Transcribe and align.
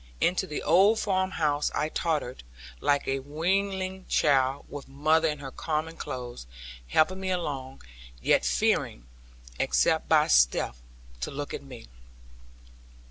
Into 0.19 0.47
the 0.47 0.63
old 0.63 0.97
farmhouse 0.97 1.69
I 1.75 1.89
tottered, 1.89 2.41
like 2.79 3.07
a 3.07 3.19
weanling 3.19 4.07
child, 4.07 4.65
with 4.67 4.87
mother 4.87 5.27
in 5.27 5.37
her 5.37 5.51
common 5.51 5.95
clothes, 5.95 6.47
helping 6.87 7.19
me 7.19 7.29
along, 7.29 7.83
yet 8.19 8.43
fearing, 8.43 9.05
except 9.59 10.09
by 10.09 10.25
stealth, 10.25 10.81
to 11.19 11.29
look 11.29 11.53
at 11.53 11.61
me. 11.61 11.85